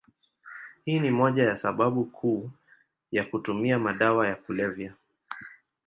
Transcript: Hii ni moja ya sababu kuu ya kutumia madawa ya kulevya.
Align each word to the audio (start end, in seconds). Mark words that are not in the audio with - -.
Hii 0.85 0.99
ni 0.99 1.11
moja 1.11 1.43
ya 1.43 1.55
sababu 1.55 2.05
kuu 2.05 2.51
ya 3.11 3.23
kutumia 3.25 3.79
madawa 3.79 4.27
ya 4.27 4.35
kulevya. 4.35 4.93